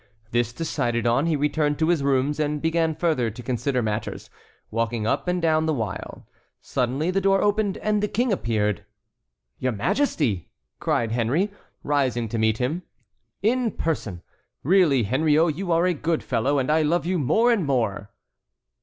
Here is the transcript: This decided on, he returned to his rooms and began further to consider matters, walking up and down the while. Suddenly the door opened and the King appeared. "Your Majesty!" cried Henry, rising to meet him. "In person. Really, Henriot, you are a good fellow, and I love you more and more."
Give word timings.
This 0.31 0.51
decided 0.51 1.05
on, 1.05 1.27
he 1.27 1.35
returned 1.35 1.77
to 1.77 1.89
his 1.89 2.01
rooms 2.01 2.39
and 2.39 2.59
began 2.59 2.95
further 2.95 3.29
to 3.29 3.43
consider 3.43 3.83
matters, 3.83 4.31
walking 4.71 5.05
up 5.05 5.27
and 5.27 5.39
down 5.39 5.67
the 5.67 5.75
while. 5.75 6.27
Suddenly 6.59 7.11
the 7.11 7.21
door 7.21 7.43
opened 7.43 7.77
and 7.77 8.01
the 8.01 8.07
King 8.07 8.33
appeared. 8.33 8.83
"Your 9.59 9.73
Majesty!" 9.73 10.49
cried 10.79 11.11
Henry, 11.11 11.51
rising 11.83 12.27
to 12.29 12.39
meet 12.39 12.57
him. 12.57 12.81
"In 13.43 13.69
person. 13.69 14.23
Really, 14.63 15.03
Henriot, 15.03 15.55
you 15.55 15.71
are 15.71 15.85
a 15.85 15.93
good 15.93 16.23
fellow, 16.23 16.57
and 16.57 16.71
I 16.71 16.81
love 16.81 17.05
you 17.05 17.19
more 17.19 17.51
and 17.51 17.63
more." 17.63 18.09